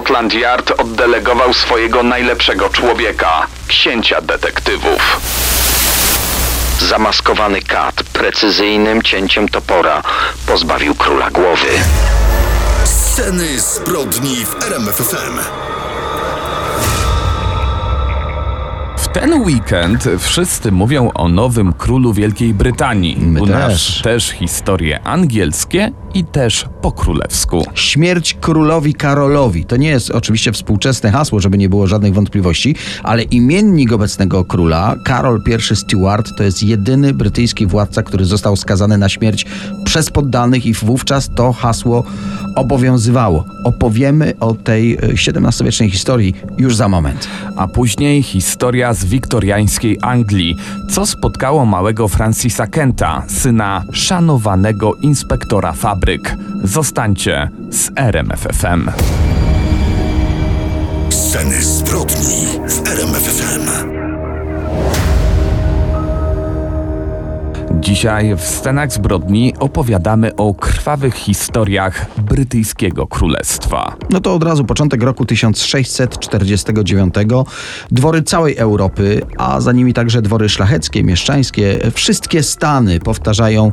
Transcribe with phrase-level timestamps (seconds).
[0.00, 5.20] Scotland Yard oddelegował swojego najlepszego człowieka, księcia detektywów.
[6.80, 10.02] Zamaskowany kat precyzyjnym cięciem topora
[10.46, 11.68] pozbawił króla głowy.
[12.84, 15.69] Sceny zbrodni w RMFFM.
[19.12, 23.16] Ten weekend wszyscy mówią o nowym królu Wielkiej Brytanii.
[23.20, 24.02] My U nas też.
[24.02, 27.66] też historie angielskie i też po królewsku.
[27.74, 29.64] Śmierć królowi Karolowi.
[29.64, 34.96] To nie jest oczywiście współczesne hasło, żeby nie było żadnych wątpliwości, ale imiennik obecnego króla,
[35.04, 35.40] Karol
[35.72, 39.46] I Stuart, to jest jedyny brytyjski władca, który został skazany na śmierć
[39.84, 42.04] przez poddanych i wówczas to hasło
[42.56, 43.44] obowiązywało.
[43.64, 47.28] Opowiemy o tej e, XVII-wiecznej historii już za moment.
[47.56, 50.56] A później historia z wiktoriańskiej Anglii,
[50.90, 56.36] co spotkało małego Francisa Kenta, syna szanowanego inspektora fabryk.
[56.64, 58.90] Zostańcie z RMFFM.
[61.10, 63.79] Sceny zbrodni w RMFFM.
[67.80, 73.96] Dzisiaj w scenach zbrodni opowiadamy o krwawych historiach brytyjskiego królestwa.
[74.10, 77.14] No to od razu początek roku 1649.
[77.90, 83.72] Dwory całej Europy, a za nimi także dwory szlacheckie, mieszczańskie, wszystkie stany powtarzają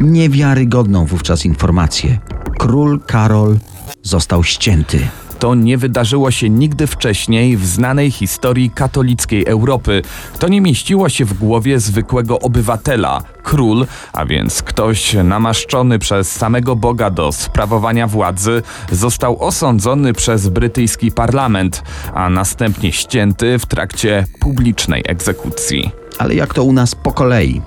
[0.00, 2.18] niewiarygodną wówczas informację.
[2.58, 3.56] Król Karol
[4.02, 4.98] został ścięty.
[5.38, 10.02] To nie wydarzyło się nigdy wcześniej w znanej historii katolickiej Europy.
[10.38, 13.22] To nie mieściło się w głowie zwykłego obywatela.
[13.42, 21.12] Król, a więc ktoś namaszczony przez samego Boga do sprawowania władzy, został osądzony przez brytyjski
[21.12, 21.82] parlament,
[22.14, 26.05] a następnie ścięty w trakcie publicznej egzekucji.
[26.18, 27.62] Ale jak to u nas po kolei?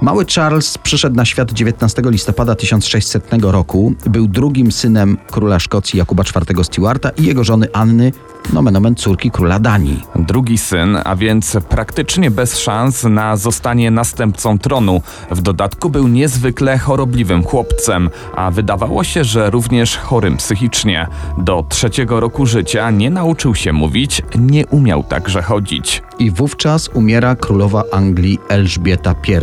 [0.00, 3.94] Mały Charles przyszedł na świat 19 listopada 1600 roku.
[4.06, 8.12] Był drugim synem króla Szkocji Jakuba IV Stuarta i jego żony Anny,
[8.52, 10.02] nomen omen córki króla Danii.
[10.16, 15.02] Drugi syn, a więc praktycznie bez szans na zostanie następcą tronu.
[15.30, 21.06] W dodatku był niezwykle chorobliwym chłopcem, a wydawało się, że również chorym psychicznie.
[21.38, 26.02] Do trzeciego roku życia nie nauczył się mówić, nie umiał także chodzić.
[26.18, 29.34] I wówczas umiera królowa Anglii Elżbieta I.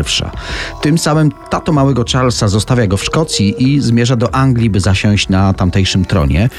[0.81, 5.29] Tym samym tato małego Charlesa zostawia go w Szkocji i zmierza do Anglii, by zasiąść
[5.29, 6.49] na tamtejszym tronie.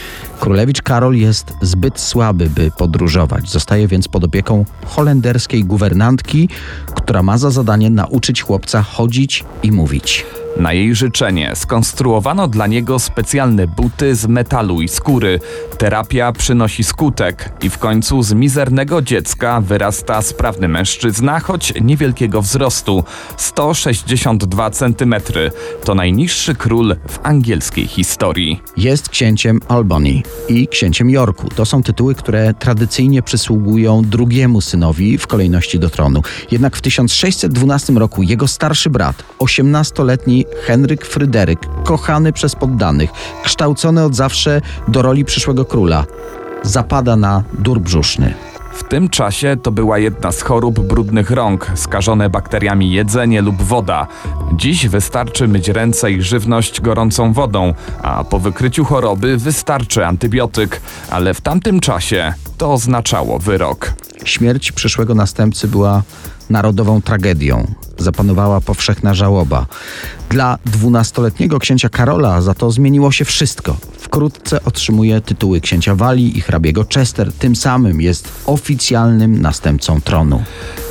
[0.40, 3.50] Królewicz Karol jest zbyt słaby, by podróżować.
[3.50, 6.48] Zostaje więc pod opieką holenderskiej guwernantki,
[6.94, 10.24] która ma za zadanie nauczyć chłopca chodzić i mówić.
[10.56, 15.40] Na jej życzenie skonstruowano dla niego specjalne buty z metalu i skóry.
[15.78, 23.04] Terapia przynosi skutek i w końcu z mizernego dziecka wyrasta sprawny mężczyzna, choć niewielkiego wzrostu
[23.36, 25.14] 162 cm.
[25.84, 28.62] To najniższy król w angielskiej historii.
[28.76, 31.48] Jest księciem Albany i księciem Yorku.
[31.48, 36.22] To są tytuły, które tradycyjnie przysługują drugiemu synowi w kolejności do tronu.
[36.50, 43.10] Jednak w 1612 roku jego starszy brat, 18-letni Henryk Fryderyk, kochany przez poddanych,
[43.44, 46.04] kształcony od zawsze do roli przyszłego króla,
[46.62, 48.34] zapada na dur brzuszny.
[48.72, 54.06] W tym czasie to była jedna z chorób brudnych rąk, skażone bakteriami jedzenie lub woda.
[54.56, 60.80] Dziś wystarczy myć ręce i żywność gorącą wodą, a po wykryciu choroby wystarczy antybiotyk,
[61.10, 63.92] ale w tamtym czasie to oznaczało wyrok.
[64.24, 66.02] Śmierć przyszłego następcy była
[66.50, 67.74] narodową tragedią.
[67.98, 69.66] Zapanowała powszechna żałoba.
[70.30, 73.76] Dla dwunastoletniego księcia Karola za to zmieniło się wszystko.
[73.98, 77.32] Wkrótce otrzymuje tytuły księcia Walii i hrabiego Chester.
[77.32, 80.42] Tym samym jest oficjalnym następcą tronu.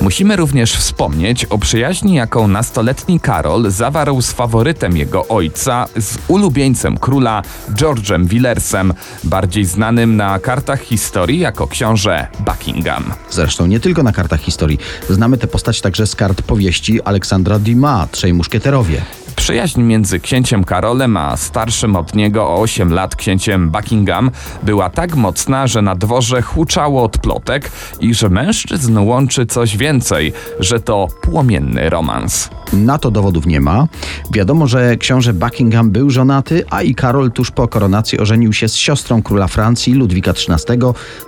[0.02, 6.98] Musimy również wspomnieć o przyjaźni, jaką nastoletni Karol zawarł z faworytem jego ojca, z ulubieńcem
[6.98, 8.94] króla George'em Willersem,
[9.24, 13.14] bardziej znanym na kartach historii jako książę Buckingham.
[13.30, 14.80] Zresztą nie tylko na kartach historii.
[15.10, 19.02] Znamy tę postać także z kart powieści Aleksandra Dumas, Trzej Muszkieterowie.
[19.42, 24.32] Przyjaźń między księciem Karolem a starszym od niego o 8 lat księciem Buckingham
[24.64, 30.34] była tak mocna, że na dworze huczało od plotek i że mężczyzn łączy coś więcej,
[30.60, 32.50] że to płomienny romans.
[32.74, 33.88] Na to dowodów nie ma.
[34.34, 38.76] Wiadomo, że książę Buckingham był żonaty, a i Karol tuż po koronacji ożenił się z
[38.76, 40.80] siostrą króla Francji Ludwika XIII,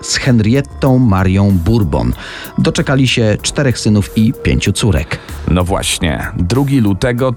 [0.01, 2.13] z Henriettą Marią Bourbon.
[2.57, 5.19] Doczekali się czterech synów i pięciu córek.
[5.47, 7.31] No właśnie, 2 lutego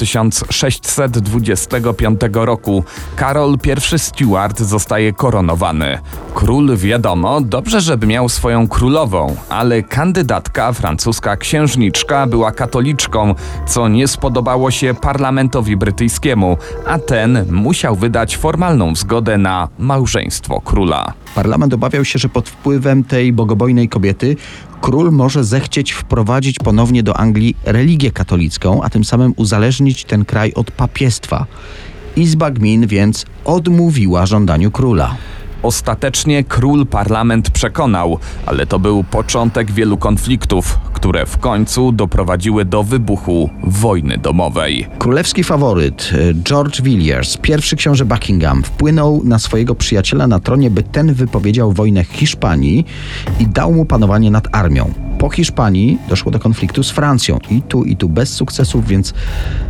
[0.75, 2.85] 1625 roku
[3.17, 3.57] Karol
[3.95, 5.99] I Stuart zostaje koronowany.
[6.35, 13.35] Król wiadomo, dobrze, żeby miał swoją królową, ale kandydatka, francuska księżniczka, była katoliczką,
[13.67, 21.13] co nie spodobało się parlamentowi brytyjskiemu, a ten musiał wydać formalną zgodę na małżeństwo króla.
[21.35, 24.37] Parlament obawiał się, że pod wpływem tej bogobojnej kobiety
[24.81, 30.53] król może zechcieć wprowadzić ponownie do Anglii religię katolicką, a tym samym uzależnić ten kraj
[30.53, 31.47] od papiestwa.
[32.17, 35.17] Izba Gmin więc odmówiła żądaniu króla.
[35.67, 42.83] Ostatecznie król parlament przekonał, ale to był początek wielu konfliktów, które w końcu doprowadziły do
[42.83, 44.89] wybuchu wojny domowej.
[44.99, 50.83] Królewski faworyt e, George Villiers, pierwszy książę Buckingham, wpłynął na swojego przyjaciela na tronie, by
[50.83, 52.85] ten wypowiedział wojnę Hiszpanii
[53.41, 54.93] i dał mu panowanie nad armią.
[55.19, 59.15] Po Hiszpanii doszło do konfliktu z Francją i tu i tu bez sukcesów, więc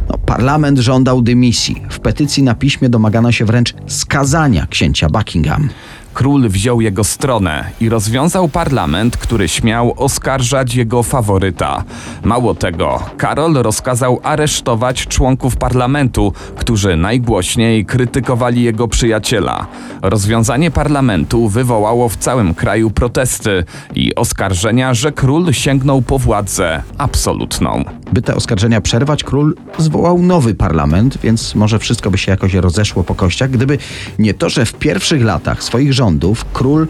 [0.08, 1.82] no, parlament żądał dymisji.
[1.90, 5.68] W petycji na piśmie domagano się wręcz skazania księcia Buckingham.
[6.16, 11.84] Król wziął jego stronę i rozwiązał parlament, który śmiał oskarżać jego faworyta.
[12.24, 19.66] Mało tego, Karol rozkazał aresztować członków parlamentu, którzy najgłośniej krytykowali jego przyjaciela.
[20.02, 23.64] Rozwiązanie parlamentu wywołało w całym kraju protesty
[23.94, 27.84] i oskarżenia, że król sięgnął po władzę absolutną.
[28.12, 33.04] By te oskarżenia przerwać, król zwołał nowy parlament, więc może wszystko by się jakoś rozeszło
[33.04, 33.78] po kościach, gdyby
[34.18, 36.05] nie to, że w pierwszych latach swoich rządów
[36.52, 36.86] król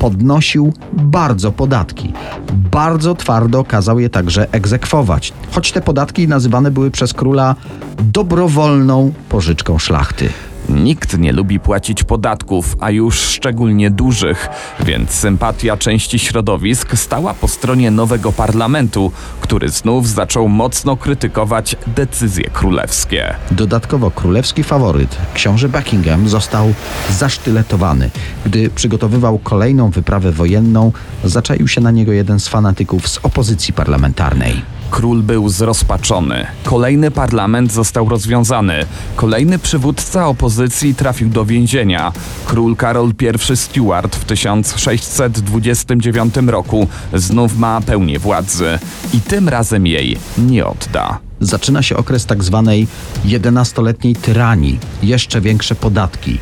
[0.00, 2.12] podnosił bardzo podatki.
[2.52, 7.54] Bardzo twardo kazał je także egzekwować, choć te podatki nazywane były przez króla
[8.02, 10.28] dobrowolną pożyczką szlachty.
[10.68, 14.48] Nikt nie lubi płacić podatków, a już szczególnie dużych,
[14.80, 22.50] więc sympatia części środowisk stała po stronie nowego parlamentu, który znów zaczął mocno krytykować decyzje
[22.50, 23.34] królewskie.
[23.50, 26.74] Dodatkowo królewski faworyt, książę Buckingham, został
[27.10, 28.10] zasztyletowany.
[28.46, 30.92] Gdy przygotowywał kolejną wyprawę wojenną,
[31.24, 34.62] zaczaił się na niego jeden z fanatyków z opozycji parlamentarnej.
[34.90, 36.46] Król był zrozpaczony.
[36.64, 38.86] Kolejny parlament został rozwiązany.
[39.16, 42.12] Kolejny przywódca opozycji trafił do więzienia.
[42.46, 48.78] Król Karol I Stuart w 1629 roku znów ma pełnię władzy
[49.14, 51.18] i tym razem jej nie odda.
[51.46, 52.86] Zaczyna się okres tak zwanej
[53.26, 54.78] 11-letniej tyranii.
[55.02, 56.38] Jeszcze większe podatki.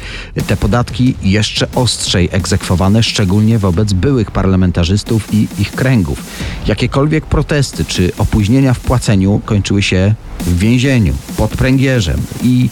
[0.46, 6.22] Te podatki jeszcze ostrzej egzekwowane, szczególnie wobec byłych parlamentarzystów i ich kręgów.
[6.66, 12.70] Jakiekolwiek protesty czy opóźnienia w płaceniu kończyły się w więzieniu, pod pręgierzem i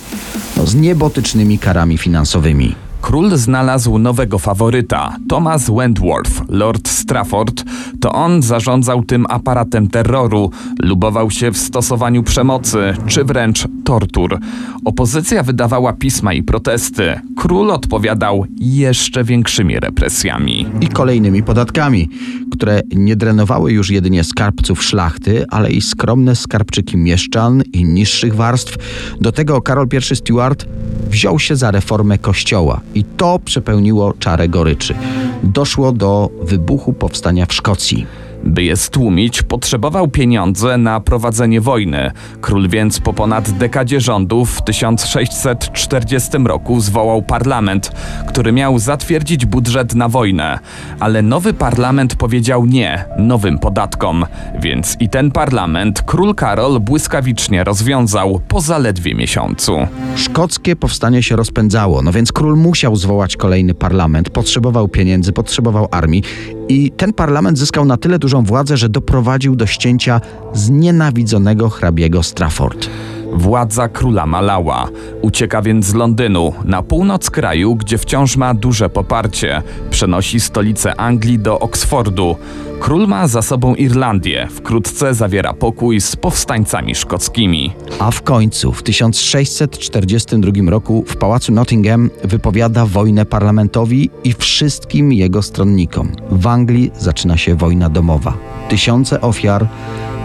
[0.56, 2.90] no, z niebotycznymi karami finansowymi.
[3.00, 7.64] Król znalazł nowego faworyta, Thomas Wentworth, Lord Strafford.
[8.00, 10.50] To on zarządzał tym aparatem terroru,
[10.82, 14.38] lubował się w stosowaniu przemocy, czy wręcz tortur.
[14.85, 17.20] Opozycja wydawała pisma i protesty.
[17.37, 20.67] Król odpowiadał jeszcze większymi represjami.
[20.81, 22.08] i kolejnymi podatkami,
[22.53, 28.76] które nie drenowały już jedynie skarbców szlachty, ale i skromne skarbczyki mieszczan i niższych warstw.
[29.20, 30.67] Do tego Karol I Stuart
[31.11, 34.95] wziął się za reformę kościoła i to przepełniło czarę goryczy.
[35.43, 38.07] Doszło do wybuchu powstania w Szkocji.
[38.45, 42.11] By je stłumić, potrzebował pieniądze na prowadzenie wojny.
[42.41, 47.93] Król więc po ponad dekadzie rządów w 1640 roku zwołał parlament,
[48.29, 50.59] który miał zatwierdzić budżet na wojnę.
[51.01, 54.27] Ale nowy parlament powiedział nie nowym podatkom,
[54.61, 59.79] więc i ten parlament król Karol błyskawicznie rozwiązał po zaledwie miesiącu.
[60.17, 66.23] Szkockie powstanie się rozpędzało, no więc król musiał zwołać kolejny parlament, potrzebował pieniędzy, potrzebował armii
[66.70, 70.20] i ten parlament zyskał na tyle dużą władzę, że doprowadził do ścięcia
[70.55, 72.89] znienawidzonego hrabiego Strafford.
[73.32, 74.89] Władza króla malała.
[75.22, 79.63] Ucieka więc z Londynu, na północ kraju, gdzie wciąż ma duże poparcie.
[79.91, 82.37] Przenosi stolicę Anglii do Oksfordu.
[82.81, 84.49] Król ma za sobą Irlandię.
[84.51, 87.72] Wkrótce zawiera pokój z powstańcami szkockimi.
[87.99, 95.43] A w końcu w 1642 roku w pałacu Nottingham wypowiada wojnę parlamentowi i wszystkim jego
[95.43, 96.13] stronnikom.
[96.31, 98.34] W Anglii zaczyna się wojna domowa.
[98.69, 99.69] Tysiące ofiar,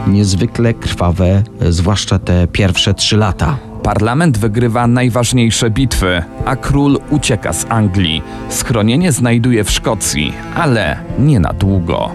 [0.08, 3.58] niezwykle krwawe, zwłaszcza te pierwsze trzy lata.
[3.84, 8.22] Parlament wygrywa najważniejsze bitwy, a król ucieka z Anglii.
[8.50, 12.12] Schronienie znajduje w Szkocji, ale nie na długo.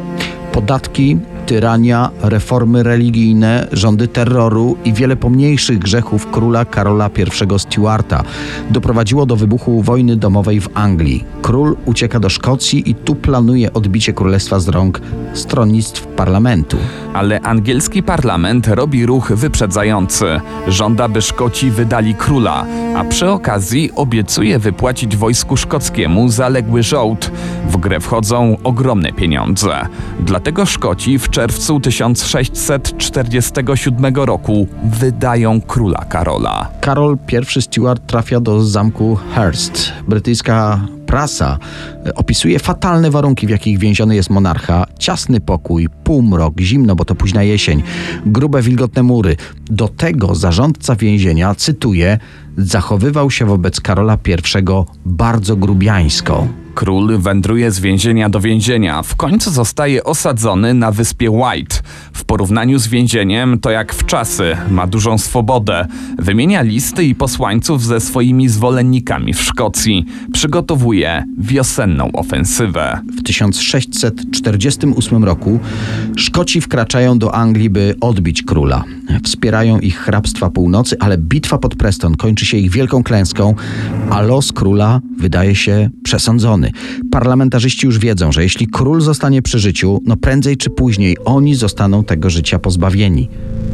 [0.52, 1.18] Podatki,
[1.50, 8.22] tyrania, reformy religijne, rządy terroru i wiele pomniejszych grzechów króla Karola I Stuarta
[8.70, 11.24] doprowadziło do wybuchu wojny domowej w Anglii.
[11.42, 15.00] Król ucieka do Szkocji i tu planuje odbicie królestwa z rąk
[15.34, 16.76] stronnictw parlamentu.
[17.14, 20.40] Ale angielski parlament robi ruch wyprzedzający.
[20.68, 22.66] Żąda, by Szkoci wydali króla,
[22.96, 27.30] a przy okazji obiecuje wypłacić wojsku szkockiemu zaległy żołd.
[27.68, 29.86] W grę wchodzą ogromne pieniądze.
[30.20, 36.68] Dlatego Szkoci w czerwcu 1647 roku wydają króla Karola.
[36.80, 37.18] Karol
[37.56, 39.92] I Stuart trafia do zamku Hearst.
[40.08, 41.58] Brytyjska prasa
[42.06, 44.86] e, opisuje fatalne warunki, w jakich więziony jest monarcha.
[44.98, 47.82] Ciasny pokój, półmrok, zimno, bo to późna jesień,
[48.26, 49.36] grube, wilgotne mury.
[49.70, 52.18] Do tego zarządca więzienia, cytuję,
[52.56, 54.62] zachowywał się wobec Karola I
[55.06, 56.48] bardzo grubiańsko.
[56.74, 59.02] Król wędruje z więzienia do więzienia.
[59.02, 61.76] W końcu zostaje osadzony na wyspie White.
[62.12, 64.56] W porównaniu z więzieniem to jak w czasy.
[64.70, 65.86] Ma dużą swobodę.
[66.18, 70.04] Wymienia listy i posłańców ze swoimi zwolennikami w Szkocji.
[70.32, 73.00] Przygotowuje wiosenną ofensywę.
[73.18, 75.60] W 1648 roku
[76.16, 78.84] Szkoci wkraczają do Anglii, by odbić króla.
[79.24, 83.54] Wspierają ich hrabstwa północy, ale bitwa pod Preston kończy się ich wielką klęską,
[84.10, 86.70] a los króla wydaje się przesądzony.
[87.10, 92.04] Parlamentarzyści już wiedzą, że jeśli król zostanie przy życiu, no prędzej czy później oni zostaną
[92.04, 93.28] tego życia pozbawieni.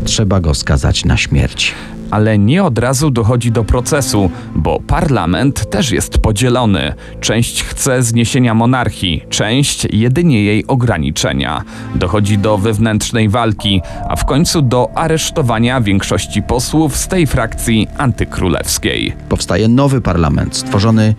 [0.04, 1.75] Trzeba go skazać na śmierć.
[2.10, 6.94] Ale nie od razu dochodzi do procesu, bo parlament też jest podzielony.
[7.20, 11.62] Część chce zniesienia monarchii, część jedynie jej ograniczenia.
[11.94, 19.16] Dochodzi do wewnętrznej walki, a w końcu do aresztowania większości posłów z tej frakcji antykrólewskiej.
[19.28, 21.14] Powstaje nowy parlament, stworzony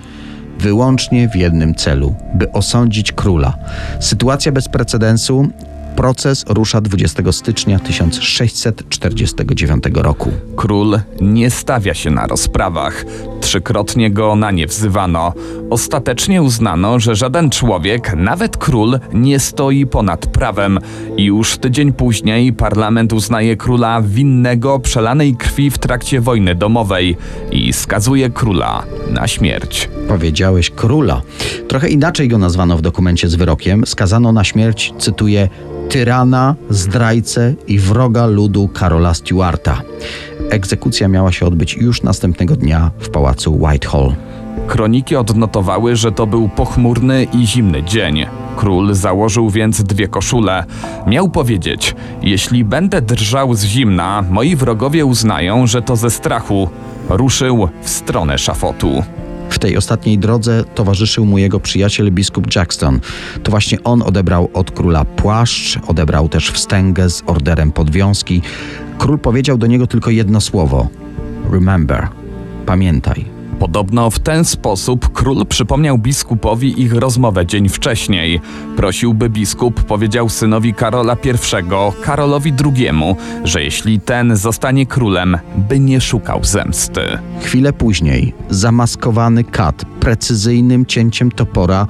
[0.60, 3.58] wyłącznie w jednym celu by osądzić króla.
[4.00, 5.48] Sytuacja bez precedensu.
[5.98, 10.32] Proces rusza 20 stycznia 1649 roku.
[10.56, 13.06] Król nie stawia się na rozprawach.
[13.48, 15.34] Trzykrotnie go na nie wzywano.
[15.70, 20.80] Ostatecznie uznano, że żaden człowiek, nawet król, nie stoi ponad prawem.
[21.18, 27.18] I już tydzień później parlament uznaje króla winnego przelanej krwi w trakcie wojny domowej
[27.51, 29.89] i skazuje króla na śmierć.
[30.08, 31.22] Powiedziałeś króla.
[31.68, 33.86] Trochę inaczej go nazwano w dokumencie z wyrokiem.
[33.86, 35.50] Skazano na śmierć, cytuję,
[35.89, 39.82] tyrana, zdrajcę i wroga ludu Karola Stuarta.
[40.50, 44.16] Egzekucja miała się odbyć już następnego dnia w pałacu Whitehall.
[44.68, 48.25] Kroniki odnotowały, że to był pochmurny i zimny dzień.
[48.58, 50.63] Król założył więc dwie koszule.
[51.08, 56.70] Miał powiedzieć: Jeśli będę drżał z zimna, moi wrogowie uznają, że to ze strachu.
[57.10, 59.04] Ruszył w stronę szafotu.
[59.50, 63.00] W tej ostatniej drodze towarzyszył mu jego przyjaciel biskup Jackson.
[63.44, 68.42] To właśnie on odebrał od króla płaszcz, odebrał też wstęgę z orderem podwiązki.
[68.98, 70.88] Król powiedział do niego tylko jedno słowo:
[71.51, 72.08] Remember,
[72.66, 73.38] pamiętaj.
[73.60, 78.42] Podobno w ten sposób król przypomniał biskupowi ich rozmowę dzień wcześniej.
[78.75, 82.89] Prosił, by biskup powiedział synowi Karola I, Karolowi II,
[83.44, 85.38] że jeśli ten zostanie królem,
[85.70, 87.01] by nie szukał zemsty.
[87.42, 91.88] Chwilę później zamaskowany kat precyzyjnym cięciem topora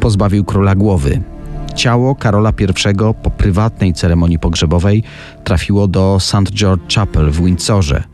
[0.00, 1.33] pozbawił króla głowy.
[1.74, 5.02] Ciało Karola I po prywatnej ceremonii pogrzebowej
[5.44, 6.50] trafiło do St.
[6.52, 8.04] George Chapel w Windsorze.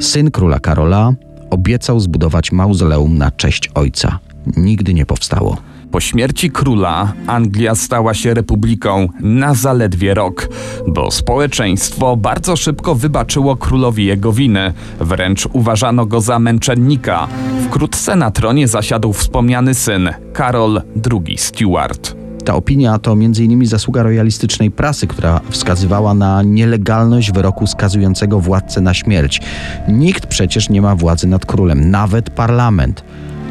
[0.00, 1.12] Syn króla Karola
[1.50, 4.18] obiecał zbudować mauzoleum na cześć ojca.
[4.56, 5.56] Nigdy nie powstało.
[5.90, 10.48] Po śmierci króla Anglia stała się republiką na zaledwie rok,
[10.88, 17.28] bo społeczeństwo bardzo szybko wybaczyło królowi jego winy, wręcz uważano go za męczennika.
[17.66, 22.19] Wkrótce na tronie zasiadł wspomniany syn, Karol II Stuart.
[22.44, 23.66] Ta opinia to m.in.
[23.66, 29.40] zasługa royalistycznej prasy, która wskazywała na nielegalność wyroku skazującego władcę na śmierć.
[29.88, 33.04] Nikt przecież nie ma władzy nad królem, nawet parlament.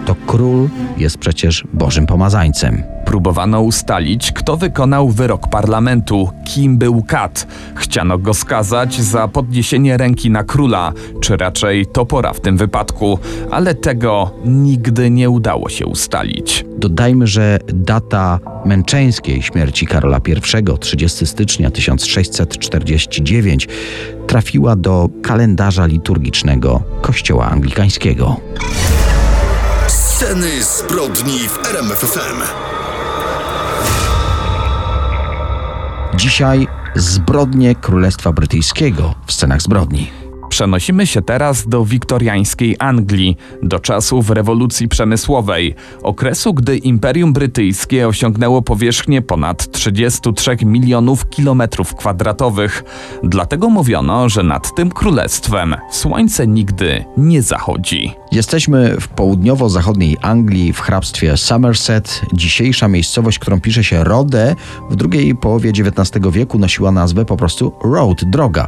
[0.05, 2.83] To król jest przecież Bożym pomazańcem.
[3.09, 7.47] Próbowano ustalić, kto wykonał wyrok parlamentu, kim był Kat.
[7.75, 13.19] Chciano go skazać za podniesienie ręki na króla, czy raczej topora w tym wypadku,
[13.51, 16.65] ale tego nigdy nie udało się ustalić.
[16.77, 23.67] Dodajmy, że data męczeńskiej śmierci Karola I, 30 stycznia 1649,
[24.27, 28.39] trafiła do kalendarza liturgicznego Kościoła Anglikańskiego.
[29.87, 32.78] Sceny zbrodni w RMFFM.
[36.19, 40.07] Dzisiaj zbrodnie Królestwa Brytyjskiego w scenach zbrodni.
[40.49, 48.61] Przenosimy się teraz do wiktoriańskiej Anglii, do czasów rewolucji przemysłowej, okresu, gdy Imperium Brytyjskie osiągnęło
[48.61, 52.83] powierzchnię ponad 33 milionów kilometrów kwadratowych.
[53.23, 58.18] Dlatego mówiono, że nad tym królestwem słońce nigdy nie zachodzi.
[58.31, 62.21] Jesteśmy w południowo-zachodniej Anglii, w hrabstwie Somerset.
[62.33, 64.55] Dzisiejsza miejscowość, którą pisze się Rode,
[64.89, 68.67] w drugiej połowie XIX wieku nosiła nazwę po prostu Road, droga.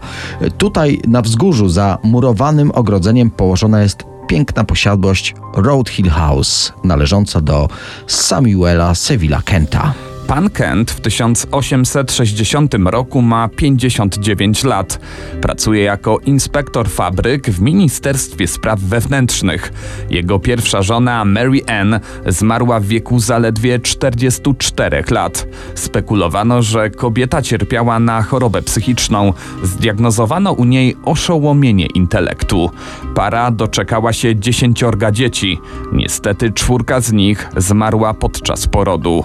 [0.57, 7.67] Tutaj na wzgórzu za murowanym ogrodzeniem położona jest piękna posiadłość Road Hill House, należąca do
[8.07, 9.93] Samuela Sevilla Kenta.
[10.31, 15.00] Pan Kent w 1860 roku ma 59 lat.
[15.41, 19.73] Pracuje jako inspektor fabryk w Ministerstwie Spraw Wewnętrznych.
[20.09, 25.47] Jego pierwsza żona, Mary Ann, zmarła w wieku zaledwie 44 lat.
[25.75, 29.33] Spekulowano, że kobieta cierpiała na chorobę psychiczną.
[29.63, 32.71] Zdiagnozowano u niej oszołomienie intelektu.
[33.15, 35.59] Para doczekała się dziesięciorga dzieci.
[35.93, 39.23] Niestety czwórka z nich zmarła podczas porodu.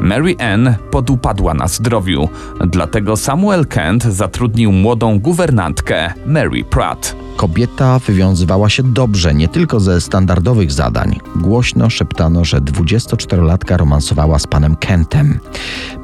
[0.00, 2.28] Mary Ann podupadła na zdrowiu,
[2.66, 7.16] dlatego Samuel Kent zatrudnił młodą guwernantkę Mary Pratt.
[7.36, 11.20] Kobieta wywiązywała się dobrze, nie tylko ze standardowych zadań.
[11.36, 15.38] Głośno szeptano, że 24-latka romansowała z panem Kentem.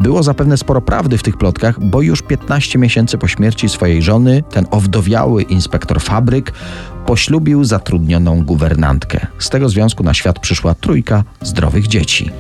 [0.01, 4.43] Było zapewne sporo prawdy w tych plotkach, bo już 15 miesięcy po śmierci swojej żony
[4.51, 6.53] ten owdowiały inspektor fabryk
[7.07, 9.27] poślubił zatrudnioną guwernantkę.
[9.39, 12.31] Z tego związku na świat przyszła trójka zdrowych dzieci.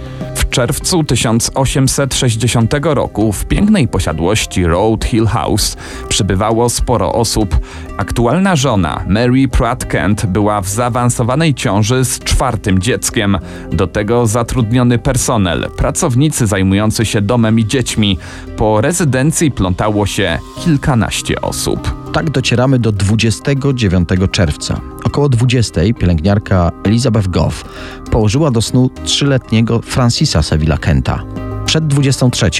[0.50, 5.76] Czerwcu 1860 roku w pięknej posiadłości Road Hill House
[6.08, 7.58] przybywało sporo osób.
[7.96, 13.38] Aktualna żona Mary Pratt Kent była w zaawansowanej ciąży z czwartym dzieckiem.
[13.72, 18.18] Do tego zatrudniony personel, pracownicy zajmujący się domem i dziećmi.
[18.56, 22.09] Po rezydencji plątało się kilkanaście osób.
[22.12, 24.80] Tak docieramy do 29 czerwca.
[25.04, 27.64] Około 20 pielęgniarka Elizabeth Goff
[28.10, 31.24] położyła do snu trzyletniego Francisa Sevilla Kenta.
[31.66, 32.50] Przed 23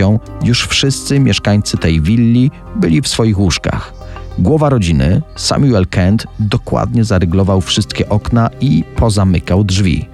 [0.45, 3.92] już wszyscy mieszkańcy tej willi byli w swoich łóżkach.
[4.38, 10.09] Głowa rodziny, Samuel Kent, dokładnie zaryglował wszystkie okna i pozamykał drzwi.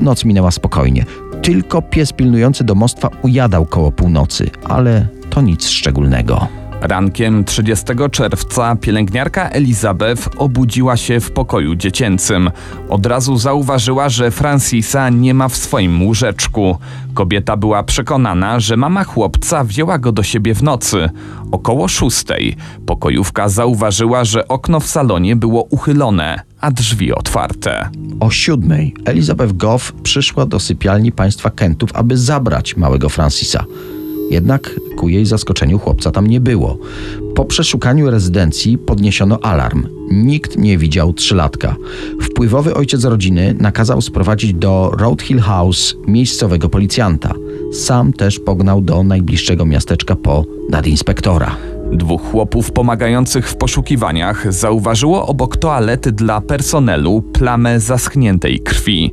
[0.00, 1.04] Noc minęła spokojnie.
[1.42, 6.48] Tylko pies pilnujący domostwa ujadał koło północy, ale to nic szczególnego.
[6.86, 12.50] Rankiem 30 czerwca pielęgniarka Elizabeth obudziła się w pokoju dziecięcym.
[12.88, 16.78] Od razu zauważyła, że Francisa nie ma w swoim łóżeczku.
[17.14, 21.10] Kobieta była przekonana, że mama chłopca wzięła go do siebie w nocy.
[21.52, 27.88] Około szóstej pokojówka zauważyła, że okno w salonie było uchylone, a drzwi otwarte.
[28.20, 33.64] O siódmej Elizabeth Goff przyszła do sypialni państwa Kentów, aby zabrać małego Francisa.
[34.30, 36.78] Jednak ku jej zaskoczeniu chłopca tam nie było.
[37.34, 39.86] Po przeszukaniu rezydencji podniesiono alarm.
[40.10, 41.76] Nikt nie widział trzylatka.
[42.22, 47.34] Wpływowy ojciec rodziny nakazał sprowadzić do Road Hill House miejscowego policjanta.
[47.72, 51.56] Sam też pognał do najbliższego miasteczka po nadinspektora.
[51.92, 59.12] Dwóch chłopów pomagających w poszukiwaniach zauważyło obok toalety dla personelu plamę zaschniętej krwi.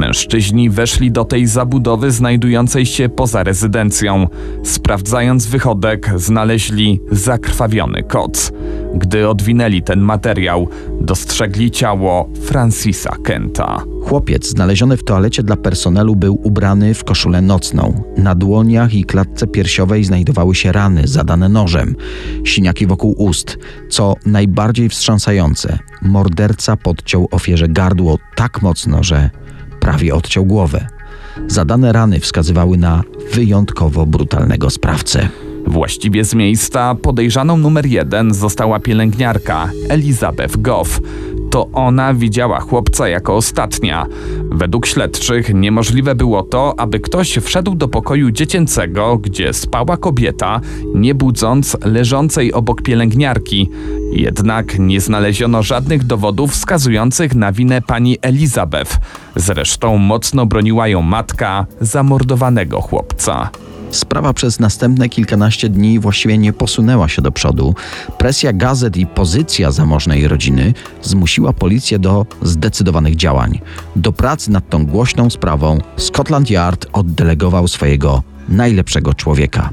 [0.00, 4.28] Mężczyźni weszli do tej zabudowy znajdującej się poza rezydencją.
[4.64, 8.52] Sprawdzając wychodek, znaleźli zakrwawiony koc.
[8.94, 10.68] Gdy odwinęli ten materiał,
[11.00, 13.82] dostrzegli ciało Francisa Kenta.
[14.02, 18.02] Chłopiec znaleziony w toalecie dla personelu był ubrany w koszulę nocną.
[18.16, 21.96] Na dłoniach i klatce piersiowej znajdowały się rany zadane nożem,
[22.44, 23.58] siniaki wokół ust.
[23.90, 29.30] Co najbardziej wstrząsające, morderca podciął ofierze gardło tak mocno, że
[29.80, 30.86] prawie odciął głowę.
[31.46, 33.02] Zadane rany wskazywały na
[33.34, 35.28] wyjątkowo brutalnego sprawcę.
[35.66, 41.00] Właściwie z miejsca podejrzaną numer jeden została pielęgniarka Elizabeth Goff.
[41.50, 44.06] To ona widziała chłopca jako ostatnia.
[44.50, 50.60] Według śledczych niemożliwe było to, aby ktoś wszedł do pokoju dziecięcego, gdzie spała kobieta,
[50.94, 53.70] nie budząc leżącej obok pielęgniarki.
[54.12, 58.98] Jednak nie znaleziono żadnych dowodów wskazujących na winę pani Elizabeth.
[59.36, 63.50] Zresztą mocno broniła ją matka zamordowanego chłopca.
[63.90, 67.74] Sprawa przez następne kilkanaście dni właściwie nie posunęła się do przodu.
[68.18, 73.60] Presja gazet i pozycja zamożnej rodziny zmusiła policję do zdecydowanych działań.
[73.96, 79.70] Do pracy nad tą głośną sprawą Scotland Yard oddelegował swojego najlepszego człowieka.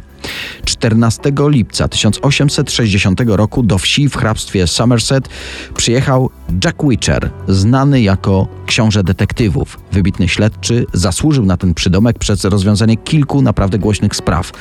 [0.66, 5.30] 14 lipca 1860 roku do wsi w hrabstwie Somerset
[5.76, 6.30] przyjechał
[6.66, 9.80] Jack Witcher, znany jako książę detektywów.
[9.92, 14.52] Wybitny śledczy zasłużył na ten przydomek przez rozwiązanie kilku naprawdę głośnych spraw.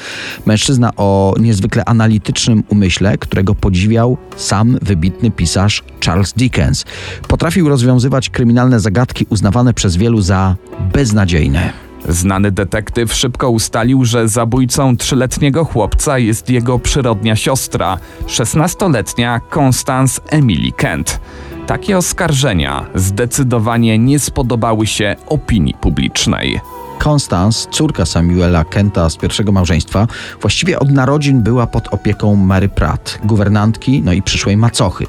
[0.46, 6.85] Mężczyzna o niezwykle analitycznym umyśle, którego podziwiał sam wybitny pisarz Charles Dickens.
[7.29, 10.57] Potrafił rozwiązywać kryminalne zagadki uznawane przez wielu za
[10.92, 11.86] beznadziejne.
[12.09, 20.73] Znany detektyw szybko ustalił, że zabójcą trzyletniego chłopca jest jego przyrodnia siostra, 16-letnia Constance Emily
[20.73, 21.21] Kent.
[21.66, 26.61] Takie oskarżenia zdecydowanie nie spodobały się opinii publicznej.
[27.05, 30.07] Constance, córka Samuela Kenta z pierwszego małżeństwa,
[30.40, 35.07] właściwie od narodzin była pod opieką Mary Pratt, guwernantki, no i przyszłej macochy.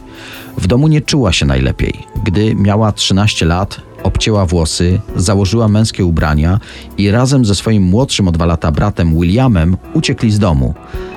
[0.58, 2.08] W domu nie czuła się najlepiej.
[2.24, 6.60] Gdy miała 13 lat, obcięła włosy, założyła męskie ubrania
[6.98, 10.74] i razem ze swoim młodszym o dwa lata bratem Williamem uciekli z domu.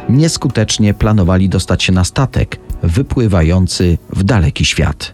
[0.08, 5.12] Nieskutecznie planowali dostać się na statek wypływający w daleki świat.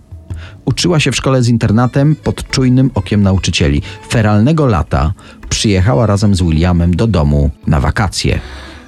[0.65, 3.83] Uczyła się w szkole z internatem pod czujnym okiem nauczycieli.
[4.09, 5.13] Feralnego lata
[5.49, 8.41] przyjechała razem z Williamem do domu na wakacje.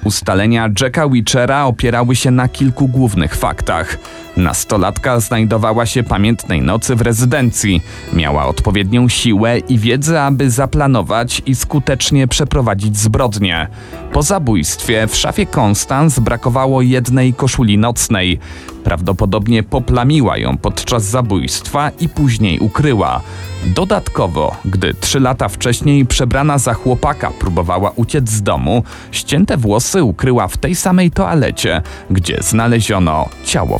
[0.03, 3.97] Ustalenia Jacka Witchera opierały się na kilku głównych faktach.
[4.39, 7.81] Nastolatka znajdowała się pamiętnej nocy w rezydencji.
[8.13, 13.67] Miała odpowiednią siłę i wiedzę, aby zaplanować i skutecznie przeprowadzić zbrodnię.
[14.13, 18.39] Po zabójstwie w szafie Konstans brakowało jednej koszuli nocnej.
[18.83, 23.21] Prawdopodobnie poplamiła ją podczas zabójstwa i później ukryła.
[23.65, 30.47] Dodatkowo, gdy trzy lata wcześniej przebrana za chłopaka próbowała uciec z domu, ścięte włosy ukryła
[30.47, 33.79] w tej samej toalecie, gdzie znaleziono ciało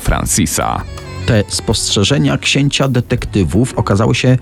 [1.26, 4.38] Te spostrzeżenia księcia detektywów okazały się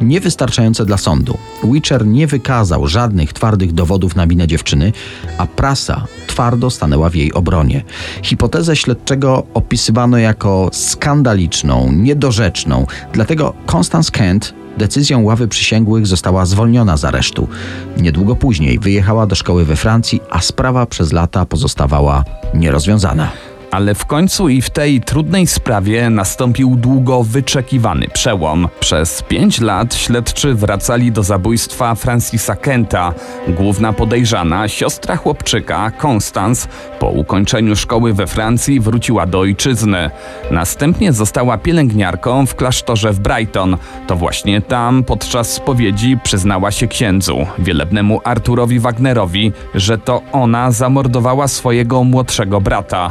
[0.00, 1.38] niewystarczające dla sądu.
[1.64, 4.92] Witcher nie wykazał żadnych twardych dowodów na winę dziewczyny,
[5.38, 7.82] a prasa twardo stanęła w jej obronie.
[8.22, 17.04] Hipotezę śledczego opisywano jako skandaliczną, niedorzeczną, dlatego Constance Kent decyzją ławy przysięgłych została zwolniona z
[17.04, 17.48] aresztu.
[17.96, 23.49] Niedługo później wyjechała do szkoły we Francji, a sprawa przez lata pozostawała nierozwiązana.
[23.70, 28.68] Ale w końcu i w tej trudnej sprawie nastąpił długo wyczekiwany przełom.
[28.80, 33.14] Przez pięć lat śledczy wracali do zabójstwa Francisa Kenta.
[33.48, 40.10] Główna podejrzana, siostra chłopczyka, Constance, po ukończeniu szkoły we Francji wróciła do ojczyzny.
[40.50, 43.76] Następnie została pielęgniarką w klasztorze w Brighton.
[44.06, 51.48] To właśnie tam podczas spowiedzi przyznała się księdzu, wielebnemu Arturowi Wagnerowi, że to ona zamordowała
[51.48, 53.10] swojego młodszego brata.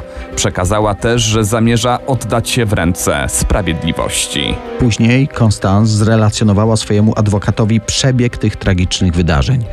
[0.50, 4.56] Przekazała też, że zamierza oddać się w ręce sprawiedliwości.
[4.80, 9.64] Później Constance zrelacjonowała swojemu adwokatowi przebieg tych tragicznych wydarzeń.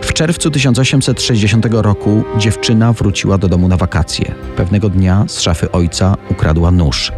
[0.00, 4.34] W czerwcu 1860 roku dziewczyna wróciła do domu na wakacje.
[4.56, 7.12] Pewnego dnia z szafy ojca ukradła nóż.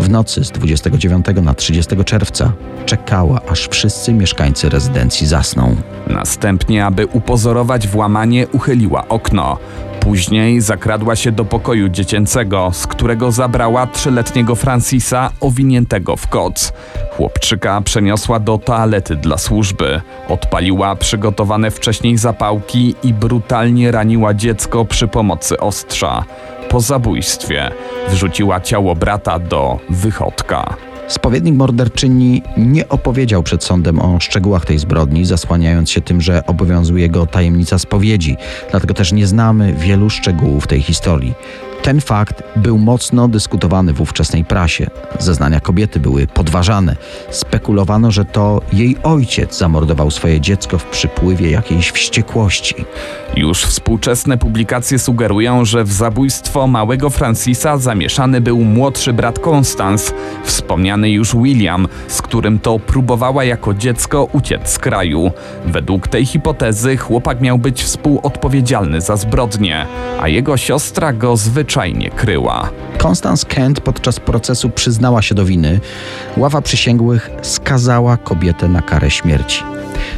[0.00, 2.52] W nocy z 29 na 30 czerwca
[2.86, 5.76] czekała, aż wszyscy mieszkańcy rezydencji zasną.
[6.06, 9.58] Następnie, aby upozorować włamanie, uchyliła okno.
[10.00, 16.72] Później zakradła się do pokoju dziecięcego, z którego zabrała trzyletniego Francisa owiniętego w koc.
[17.16, 20.00] Chłopczyka przeniosła do toalety dla służby.
[20.28, 26.24] Odpaliła przygotowane wcześniej zapałki i brutalnie raniła dziecko przy pomocy ostrza.
[26.68, 27.70] Po zabójstwie
[28.08, 30.76] wrzuciła ciało brata do wychodka.
[31.08, 37.08] Spowiednik morderczyni nie opowiedział przed sądem o szczegółach tej zbrodni, zasłaniając się tym, że obowiązuje
[37.08, 38.36] go tajemnica spowiedzi,
[38.70, 41.34] dlatego też nie znamy wielu szczegółów tej historii.
[41.82, 44.86] Ten fakt był mocno dyskutowany w ówczesnej prasie.
[45.18, 46.96] Zeznania kobiety były podważane.
[47.30, 52.74] Spekulowano, że to jej ojciec zamordował swoje dziecko w przypływie jakiejś wściekłości.
[53.36, 60.12] Już współczesne publikacje sugerują, że w zabójstwo małego Francisa zamieszany był młodszy brat Constance,
[60.44, 65.30] wspomniany już William, z którym to próbowała jako dziecko uciec z kraju.
[65.66, 69.86] Według tej hipotezy chłopak miał być współodpowiedzialny za zbrodnię,
[70.20, 71.69] a jego siostra go zwyczajnie
[72.16, 72.70] kryła.
[73.02, 75.80] Constance Kent podczas procesu przyznała się do winy.
[76.36, 79.62] Ława przysięgłych skazała kobietę na karę śmierci.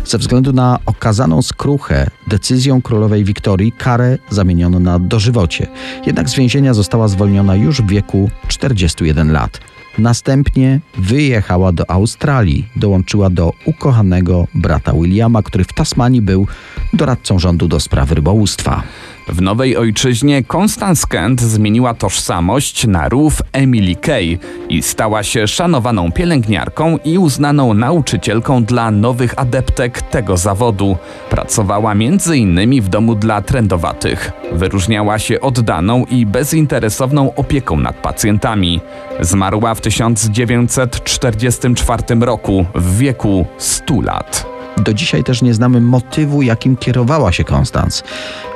[0.04, 5.66] Ze względu na okazaną skruchę decyzją królowej Wiktorii karę zamieniono na dożywocie.
[6.06, 9.60] Jednak z więzienia została zwolniona już w wieku 41 lat.
[9.98, 16.46] Następnie wyjechała do Australii, dołączyła do ukochanego brata Williama, który w Tasmanii był
[16.92, 18.82] doradcą rządu do spraw rybołówstwa.
[19.28, 26.12] W nowej ojczyźnie Constance Kent zmieniła tożsamość na rów Emily Kay i stała się szanowaną
[26.12, 30.96] pielęgniarką i uznaną nauczycielką dla nowych adeptek tego zawodu.
[31.30, 32.82] Pracowała m.in.
[32.82, 34.32] w domu dla trendowatych.
[34.52, 38.80] Wyróżniała się oddaną i bezinteresowną opieką nad pacjentami.
[39.20, 44.51] Zmarła w 1944 roku w wieku 100 lat.
[44.76, 48.02] Do dzisiaj też nie znamy motywu, jakim kierowała się Konstanc.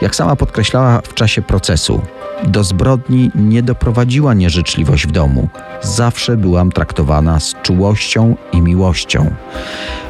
[0.02, 2.02] Jak sama podkreślała w czasie procesu,
[2.44, 5.48] do zbrodni nie doprowadziła nieżyczliwość w domu.
[5.82, 9.34] Zawsze byłam traktowana z czułością i miłością.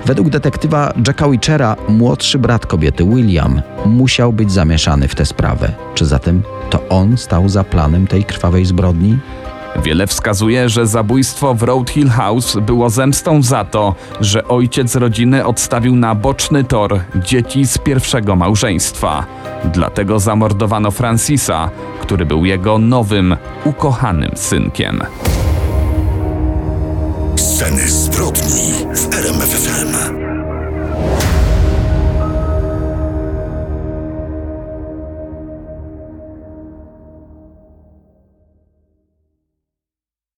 [0.07, 5.73] Według detektywa Jacka Witchera, młodszy brat kobiety, William, musiał być zamieszany w tę sprawę.
[5.95, 9.19] Czy zatem to on stał za planem tej krwawej zbrodni?
[9.83, 15.47] Wiele wskazuje, że zabójstwo w Road Hill House było zemstą za to, że ojciec rodziny
[15.47, 19.27] odstawił na boczny tor dzieci z pierwszego małżeństwa.
[19.65, 25.03] Dlatego zamordowano Francisa, który był jego nowym, ukochanym synkiem.
[27.37, 30.26] Sceny zbrodni w RMF FM.